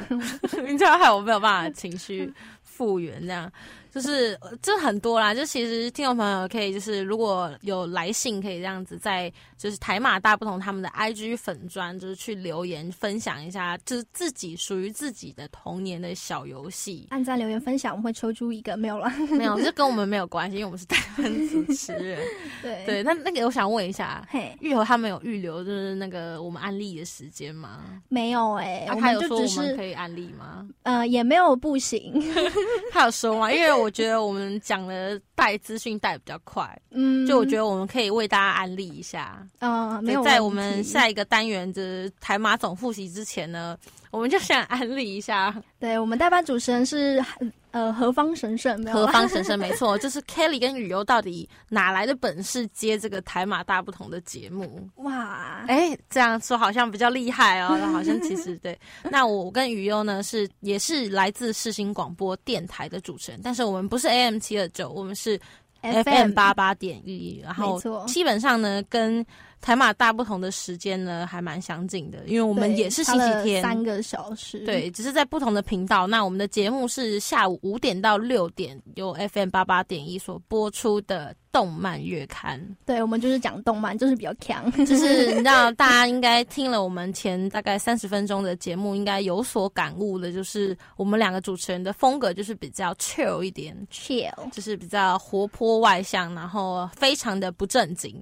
[0.69, 2.31] 你知道害我没有办法情绪
[2.63, 3.51] 复原，这样
[3.93, 5.35] 就是这很多啦。
[5.35, 17.07] 就其实听众朋友可以就是如果有来信，可以这样子在就是台马大不同他们的 IG 粉砖，就是去留言分享一下，就是自己属于自己的童年的小游戏。
[17.11, 19.11] 按赞留言分享，我们会抽出一个，没有了。
[19.31, 22.19] 没有，这跟我们没有关系，因为我们是台湾主持人。
[22.63, 28.01] 对对，那那个我想问一下，嘿，玉和他们有预留就是那个我们安利的时间吗？
[28.09, 30.67] 没有哎、他有说我们可以安利吗？
[30.85, 32.13] 呃，也没有不行。
[32.93, 33.53] 他有说吗？
[33.53, 39.47] 因为我觉得我们讲的带资讯带比较快，嗯，就我觉得我们可以为大家安利一下。
[39.59, 43.77] 呃，没有在我们下一个单元的台马总复习之前呢，
[44.11, 47.25] 我们就想安利一下对我们代班主持人是
[47.73, 54.89] 呃何方神圣，何方神圣，没错，就是 Kelly 跟雨优到底哪来的本事接这个台马大不同的节目？
[54.97, 58.79] 哇，哎，这样说好像比较厉害哦，好像其实对。
[59.11, 65.41] 那我跟雨优呢是也是来自世新广播电台的主持人，但是我们不是 AM 七二九，我们是
[65.81, 69.25] FM 八八点一，然后基本上呢跟
[69.63, 73.63] 台马大不同的时间呢还蛮相近的，因为我们也是星期天。
[73.63, 76.07] 三个小时，对，只是在不同的频道。
[76.07, 82.61] 那我们的节目是下午五点到六点，由 FM 八八点一所播出的动漫月刊。
[82.87, 94.33] 对，我们就是讲动漫，就是比较强， 就是你知道，大家应该听了我们前大概三十分钟的节目，应该有所感悟的，就是我们两个主持人的风格就是比较 chill 一点，chill。
[94.51, 98.19] 就是比较活泼外向，然后非常的不正经。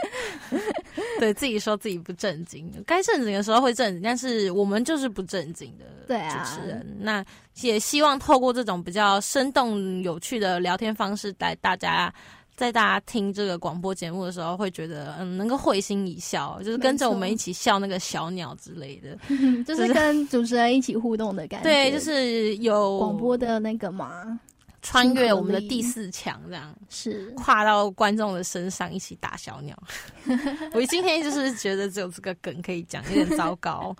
[1.20, 6.96] 对自己说自己不正经，该正经的时候会正经，但是我们就是不正经的主持人。
[6.98, 7.24] 那
[7.60, 12.12] 也希望透过这种比较生动有趣的聊天方式，带大家。
[12.58, 19.16] 在大家听这个广播节目的时候，会觉得嗯，能够会心一笑，就是跟着我们一起笑那个小鸟之类的。
[19.62, 21.70] 就是跟主持人一起互动的感觉。
[21.70, 24.40] 对，就是有广播的那个嘛，
[24.82, 26.74] 穿越我们的第四墙这样。
[26.88, 29.80] 是跨到观众的身上一起打小鸟。
[30.74, 33.94] 我今天就是觉得只有这个梗可以讲，有点糟糕。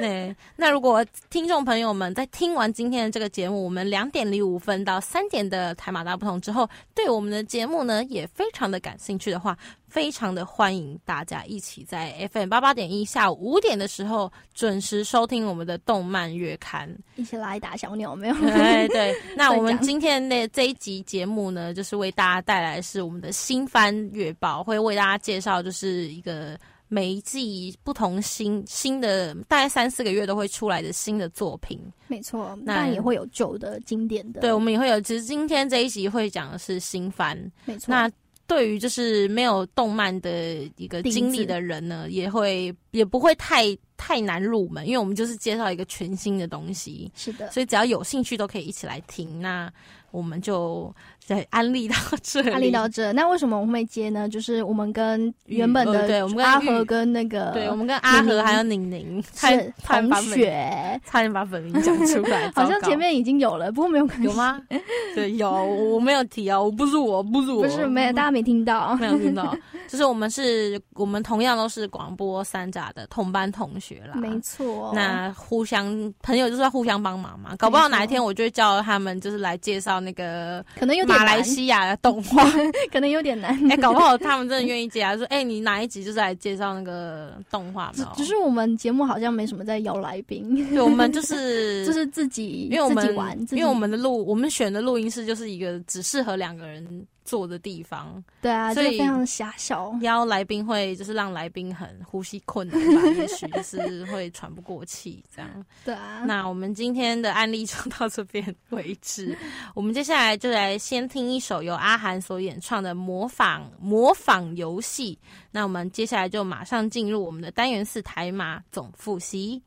[0.00, 9.56] 对，那如果听众朋友们在听完今天的这个节目，我们两点零五分到三点的台马大不同之后，对我们的节目呢也非常的感兴趣的话，
[9.88, 16.90] 非常的欢迎大家一起在 FM 八八点一下午五点的时候准时收听我们的动漫月刊。
[17.16, 18.34] 一起来打小鸟，没有？
[18.34, 26.58] 对，对，那 我们今天的这一集节目呢，就是为大家带来的是我们的新番月报，会为大家介绍就是一个
[26.92, 31.80] 每一季不同新新的，大概三四个月都会出来的新的作品。
[32.08, 34.40] 没错，那也会有旧的经典的。
[34.40, 37.38] 对，我们也会有，其实今天这一集会讲的是新番。
[37.64, 37.86] 没错。
[37.88, 38.10] 那
[38.48, 43.66] 对于就是没有动漫的一个经历的人呢，也会也不会太
[43.96, 47.08] 太难入门，因为我们就是介绍一个全新的东西。
[47.14, 49.40] 是的，所以只要有兴趣都可以一起来听。
[49.40, 49.72] 那
[50.10, 54.28] 我们就在安利到这里，安利到这，那为什么我们会接呢？
[54.28, 64.24] 就是我们跟原本呃的对我们跟阿和跟那个对，我们跟阿和还有宁宁差是同学，差点把本名讲出来， 好像前面已经有了，不过没有关系。
[64.24, 64.32] 有？
[64.32, 64.60] 吗？
[65.14, 68.96] 对，有，我没有提啊，我不是我，不是我，不是，没有，大家没听到。
[68.96, 69.56] 没有听到，
[69.88, 74.90] 就是我们是，我们同样都是广播三甲的同班同学啦，没错。
[74.94, 82.44] 那互相朋友就是要互相帮忙嘛，搞不好哪一天我就会叫他们就是来介绍那个可能有点马来西亚的动画，
[82.90, 83.54] 可能有点难。
[83.70, 88.12] 哎、搞不好他们真的愿意接啊，说哎、你哪一集就是来介绍那个动画嘛？
[88.16, 99.96] 只是我们节目好像没什么在邀来宾，对，我们就是 就是自己因为我们玩，因为我们的录我们选的录音室就是一个只适合两个人坐的地方，对啊，所以就非常狭小。
[100.02, 105.64] 邀来宾会就是让来宾很呼吸困难吧，也许就是会喘不过气这样。
[105.84, 109.38] 对啊，那我们今天的案例就到这边为止。
[109.76, 115.16] 我们接下来就来先听一首由阿涵所演唱的模仿模仿游戏。
[115.52, 119.62] 那我们接下来就马上进入我们的单元四台马总复习。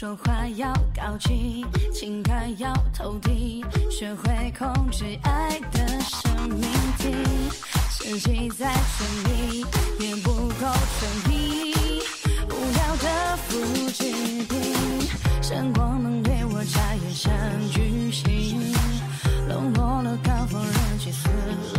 [0.00, 7.14] 说话要高级，情感要透底，学会控制爱的生命体。
[7.98, 9.60] 自己在顺利，
[9.98, 10.66] 也不够
[10.98, 11.74] 诚意，
[12.48, 14.04] 无聊的复制
[14.48, 14.72] 品，
[15.42, 17.30] 生活能对我眨眼像
[17.70, 18.58] 巨星，
[19.50, 21.28] 笼络了高峰人气四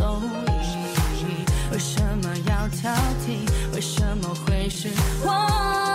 [0.00, 2.94] 楼一，为什么要挑
[3.26, 3.74] 剔？
[3.74, 4.88] 为什么会是
[5.24, 5.91] 我？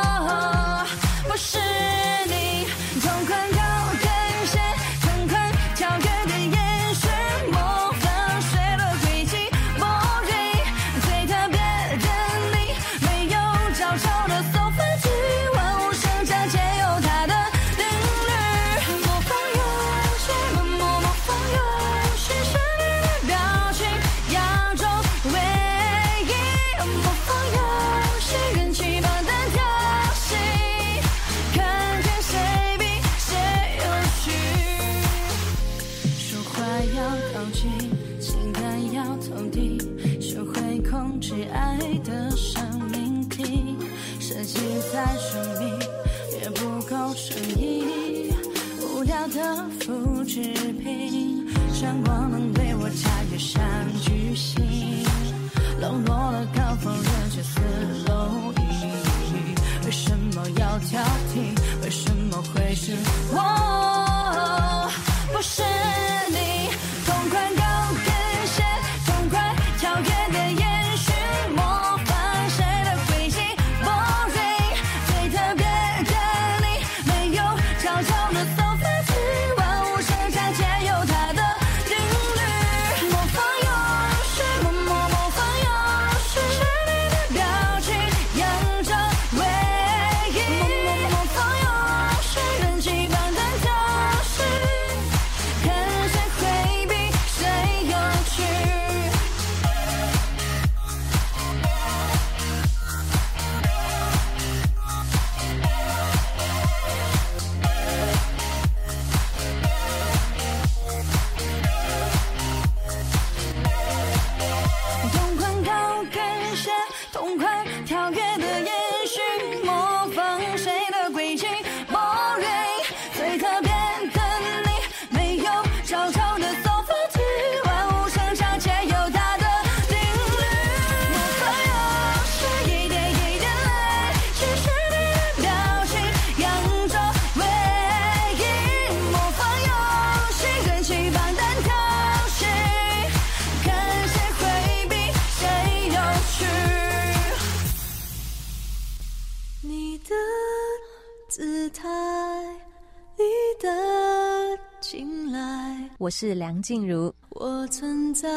[156.07, 157.13] 我是梁静茹。
[157.31, 158.29] 我存在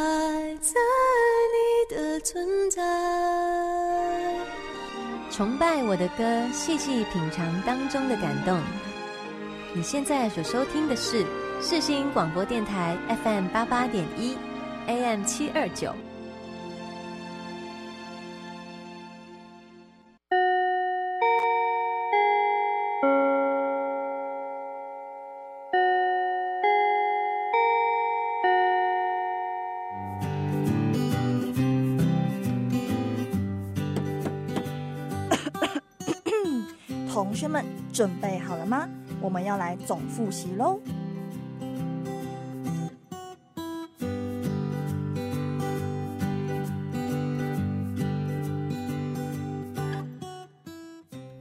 [0.57, 0.75] 在
[1.55, 2.83] 你的存在。
[5.31, 8.61] 崇拜我的歌，细细品尝当中的感动。
[9.73, 11.25] 你现在所收听的是
[11.63, 14.37] 世新广播电台 FM 八八点一
[14.89, 15.95] ，AM 七二九。
[37.41, 38.87] 同学们准备好了吗？
[39.19, 40.79] 我们要来总复习喽。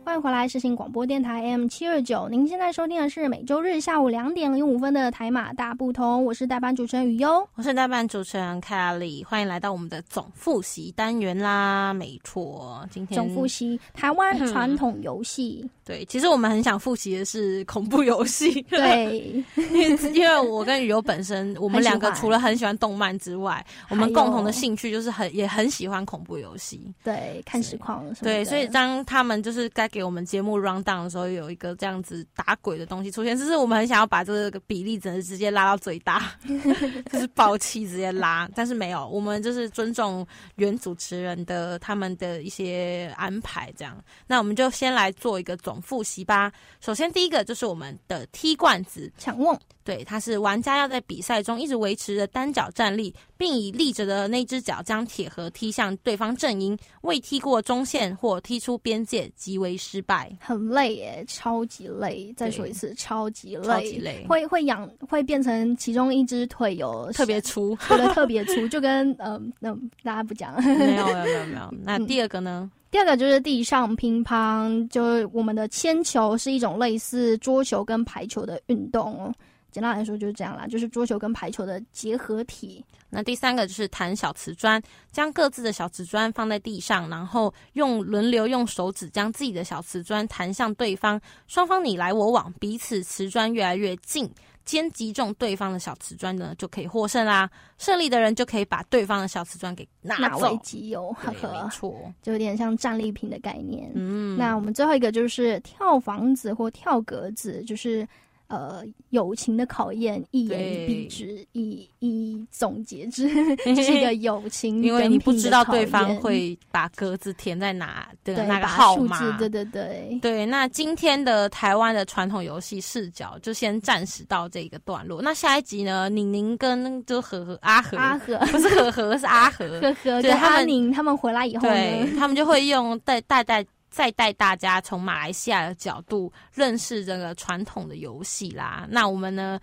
[0.05, 2.27] 欢迎回来，世新广播电台 M 七二九。
[2.29, 7.47] 您现在收听的是每周日下午两点零五分的台马大不同，我是代班主持人雨优。
[7.55, 11.93] 我是代班主持人 Kelly，欢迎来到我们的总复习单元啦。
[11.93, 26.81] 没错，今天总复习台湾传统游戏， 对，其实我们很想复习的是恐怖游戏，对， 因为 因为我跟雨优本身，我们两个除了很喜欢动漫之外，我们共同的兴趣就是很也很喜欢恐怖游戏。
[27.03, 28.05] 对，看实况。
[28.21, 36.31] 对，所以当他们就是该给我们节目 round down 的时候，有一个这样子打鬼的东西出现，就是我们很想要把这个比例整个直接拉到最大，
[37.11, 40.25] 就是爆气直接拉，但是没有，我们就是尊重
[40.57, 43.97] 原主持人的他们的一些安排，这样。
[44.27, 46.51] 那我们就先来做一个总复习吧。
[46.79, 60.29] 首先第一个就是我们的踢罐子抢瓮，对，它是玩家要在比赛中一直维持着单脚站立，并以立着的那只脚将铁盒踢向对方阵营，未踢过中线或踢出边界即为失败。
[60.41, 62.33] 很累耶，超级累。
[62.35, 69.73] 再说一次，超级累，超级累会会痒，会变成其中一只腿有特别粗，特别粗，就跟呃，那、
[70.03, 71.73] 大家不讲，没有没有没有没有。
[71.81, 72.69] 那第二个呢？
[72.91, 79.33] 第二个就是地上乒乓，就是我们的铅球是一种类似桌球跟排球的运动。
[79.71, 82.83] 简单来说就是这样啦，就是桌球跟排球的结合体。
[83.09, 94.29] 那第三个就是弹小瓷砖，将各自的小瓷砖放在地上，然后用轮流用手指将自己的小瓷砖弹向对方，双方你来我往，彼此瓷砖越来越近，
[94.63, 97.49] 先击中对方的小瓷砖呢，就可以获胜啦。
[97.79, 100.59] 胜利的人就可以把对方的小瓷砖给拿纳走为。
[100.61, 102.13] 己有，呵对，没，错。
[102.21, 103.91] 就有点像战利品的概念。
[103.95, 108.07] 嗯，那我们最后一个就是跳房子或跳格子，就是
[108.49, 113.29] 呃友情的考验，一言以蔽之，一一总结之，
[113.63, 119.37] 这是一个友情，因为你不知道对方会把格子填在哪的那个号码，。
[119.37, 120.19] 对对对。
[120.21, 125.21] 对，那今天的台湾的传统游戏视角就先暂时到这个段落。
[125.21, 129.79] 那下一集呢，宁宁跟就和和阿和阿和不是和和是阿和，
[130.21, 138.87] 对他们宁他们回来以后对，他们就会用带带带再带大家从马来西亚的角度认识这个传统的游戏啦。
[138.89, 139.59] 那我们呢？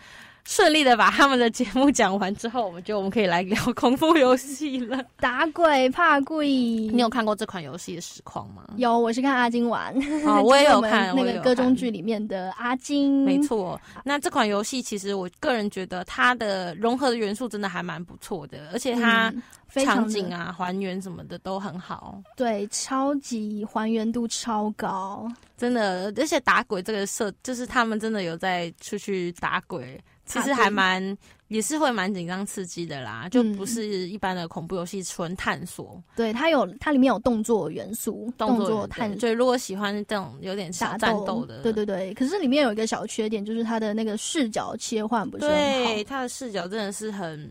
[0.47, 5.05] 顺利的把他们的节目讲完之后，我们觉得我们可以来聊恐怖游戏了。
[5.19, 6.47] 打鬼怕鬼。
[6.47, 8.65] 你有看过这款游戏的实况吗？
[8.77, 9.93] 有，我是看阿金玩，
[10.25, 19.35] 哦 我也有看那个歌中剧里面的阿金，没，错，那这款游戏其实我个人觉得它的融合的元素真的还蛮不错的，而且它
[19.85, 26.13] 场景啊、还原什么的都很好，对，超级还原度超高，真的。
[26.17, 31.17] 而且打鬼这个设，就是他们真的有在出去打鬼，其实还蛮
[31.49, 36.03] 也是会蛮紧张刺激的啦，就不嗯是一般的恐怖游戏纯探索。
[36.17, 42.13] 对，它有它里面有动作元素，动作作探所以如果喜欢这种有点小打战斗的，对对对。
[42.15, 45.57] 可是里面有一个小缺点，就是它的那个视角切换不是很好。
[45.57, 47.51] 对，它的视角真的是很。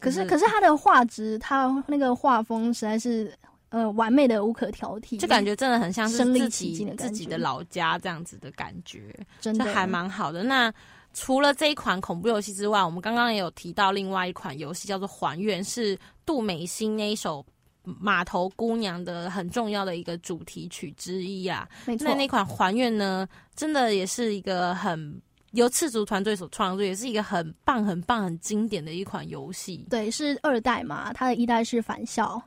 [0.00, 3.32] 可是可是它的画质，它那个画风实在是
[3.68, 10.42] 呃完美的无可挑剔，就感觉真的很像是自己自己的老家这样子的感觉，真的这还蛮好的。
[10.42, 10.74] 那
[11.12, 17.44] 除了这一款恐怖游戏之外，我们刚刚也有提到另外一款游戏叫做《还愿》，是杜美心那一首。
[17.84, 22.14] 码头姑娘的很重要的一个主题曲之一啊，没错那。
[22.14, 29.84] 那款《还愿》呢，真的也是一个很由赤足团队所创作，也是一个很棒、很棒、很经典的一款游戏。
[29.90, 32.40] 对，是二代嘛，它的一代是返校。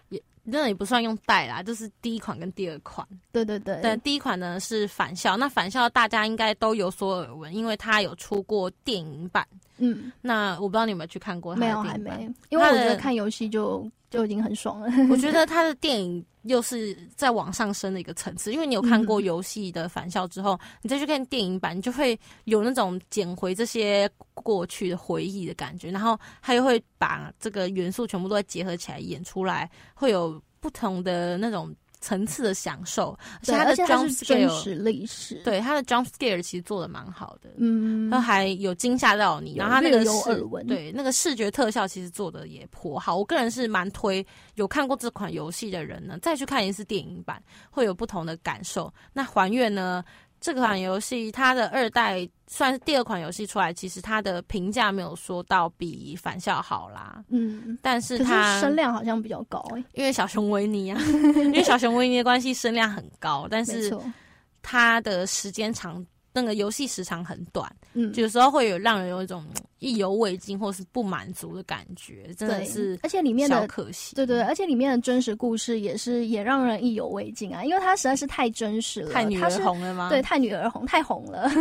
[0.46, 3.06] 那也不算用带啦，就是第一款跟第二款。
[3.32, 9.46] 对对对，对，第一款呢是返校，那返校大家应该都有所耳闻，因为它有出过电影版。
[9.78, 14.90] 嗯，那我不知道你有没有去看过他的没有还没，因为我觉得看游戏就 就已经很爽了。
[15.10, 31.76] 我觉得他的电影又是在往上升的一个层次，因为你有看过游戏的返校之后，你再去看电影版，你就会有那种捡回这些过去的回忆的感觉，然后他又会把这个元素全部都结合起来演出来，会有不同的那种
[32.06, 37.50] 层次的享受，而且对，它的 jump scare，实历史。，对它的 jump scare 其实做的蛮好的。
[37.58, 43.18] 嗯然后，还有惊吓到你，然后它那个有视耳闻对那个视觉特效其实做的也颇好。
[43.18, 47.42] 我个人是蛮推有看过这款游戏的人呢，再去看一次电影版，
[47.72, 48.94] 会有不同的感受。
[49.12, 50.04] 那还原呢？
[50.46, 61.02] 这款游戏它的二代算是第二款游戏出来，其实它的评价没有说到比返校好啦，嗯，但是它声量好像比较高欸、因为小熊维尼啊，
[61.36, 63.92] 因为小熊维尼的关系声量很高，但是，
[64.62, 66.06] 它的时间长，
[66.36, 67.74] 那个游戏时长很短。
[67.94, 74.16] 嗯，有时候会有让人有一种嗯意犹未尽或是不满足的感觉，真的是而且里面的可惜。
[74.16, 80.10] 对对，而且里面的真实故事也是也让人意犹未尽啊，因为它实在是太真实了，太女儿红了吗？
[80.10, 81.50] 对，太女儿红，太红了。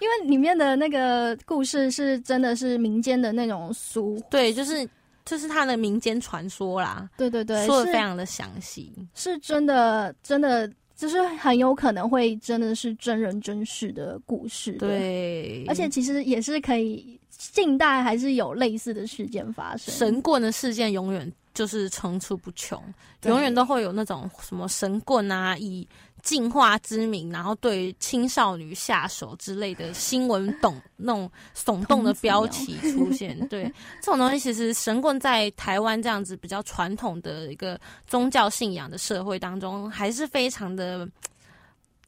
[0.00, 4.88] 因为里面的那个故事是真的是民间的那种俗，对，就是
[5.24, 8.92] 就是他的民间传说啦，对对对，说的是非常的详细。
[9.14, 10.68] 是真的，真的
[11.02, 19.92] 就是很有可能会真的是真人真事的故事的。，对，而且其实也是可以，近代还是有类似的事件发生。
[19.92, 22.80] 神棍的事件永远就是层出不穷，
[23.24, 25.84] 永远都会有那种什么神棍啊，以
[26.22, 33.38] 进化之名，然后对青少女下手之类的新闻懂那种耸动的标题出现。
[33.48, 33.64] 对，
[34.00, 41.08] 这种东西其实神棍在台湾这样子比较传统的一个宗教信仰的社会当中，还是非常的。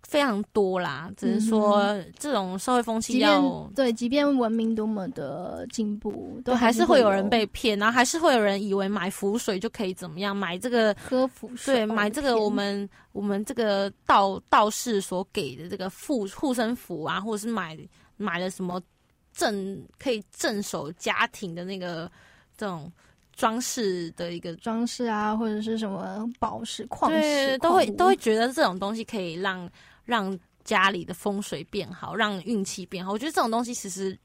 [0.06, 17.76] 非常多啦，只是说这种社会风气要便对，即便文明多么的进步，都，还是是会有人被骗，然后还是会有人以为买符水就可以怎么样，买这个喝符水对，买这个我们我们这个道道士所给的这个护护身符啊，或者是买
[18.16, 18.80] 买了什么
[19.32, 22.10] 镇可以镇守家庭的那个
[22.56, 22.92] 这种
[23.34, 24.54] 装饰的一个。
[24.56, 29.68] 装饰啊，或者是什么宝石、矿石对，，都会都会觉得这种东西可以让
[30.04, 33.12] 让家里的风水变好，让运气变好。
[33.12, 34.18] 我觉得这种东西其实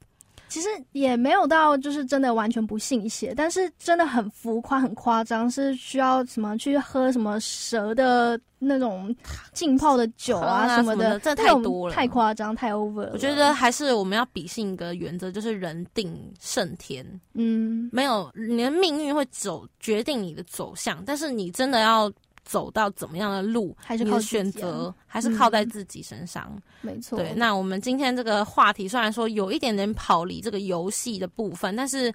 [0.48, 9.14] 其实也没有到就是真的完全不信邪，但是真的很浮夸、很夸张，是需要什么去喝什么蛇的那种
[9.52, 13.10] 浸泡的酒啊啊什么的这太多了太夸张、太 over 了。
[13.12, 17.06] 我觉得还是我们要秉性一个原则，就是人定胜天。
[17.34, 22.12] 嗯，没有你的命运会走决定你的走向，但是你真的要
[22.50, 26.60] 走到怎么样的路，还是靠选啊择还是靠在嗯自己身上。
[26.80, 27.16] 没错。
[27.16, 32.12] 对，那我们今天这个话题虽然说有一点点跑离这个游戏的部分，但是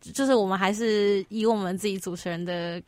[0.00, 2.82] 就是我们还是以我们自己主持人的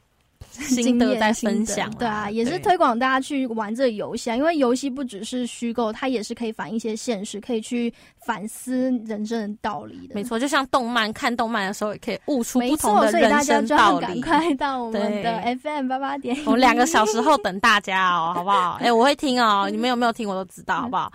[0.50, 1.90] 心得在分享。
[1.96, 7.92] 对啊，也是推广大家去玩这个游戏啊，因为游戏不只是虚构，它也是可以反映一些现实，可以去
[8.24, 10.14] 反思人生的道理的。
[10.14, 14.20] 没错，就像动漫看动漫的时候，也可以悟出不同错，所以大的人生道理。
[14.20, 18.78] 快到我们的 FM 八八点，我们两个小时后等大家哦，好不好？
[18.82, 21.12] 哎、我会听哦，你们有没有听我都知道，好不好？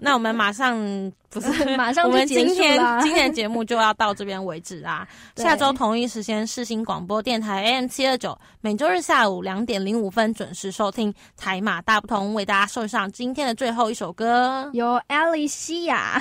[0.00, 0.76] 那我们马上
[1.30, 5.06] 不是 马上我们今天今天的节目就要到这边为止啦。
[5.36, 14.68] 下周同一时间，世新广播电台 AM 七二九，每周日下午两点零五分准时收听台马大不同，为大家送上今天的最后一首歌。
[14.72, 16.20] 由艾丽西亚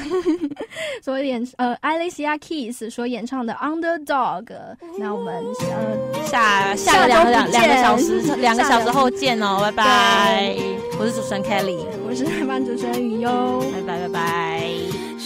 [1.03, 4.45] 所演呃艾丽西亚 Keys 所演唱的 Underdog。
[4.99, 10.55] 那我们呃下下个两个两两个小时两个小时后见哦， 拜拜。
[10.99, 14.99] 我是主持人 Kelly，我是代班主持人雨优，拜拜拜拜。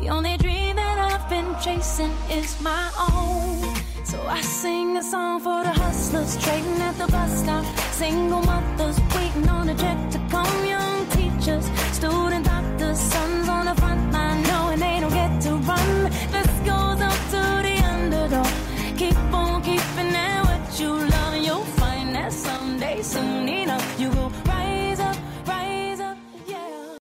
[0.00, 3.74] The only dream that I've been chasing is my own.
[4.04, 7.64] So I sing a song for the hustlers trading at the bus stop.
[7.92, 10.66] Single mothers waiting on a check to come.
[10.66, 14.15] Young teachers, student doctors, sons on the front line